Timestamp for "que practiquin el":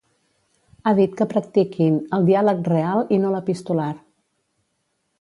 1.19-2.27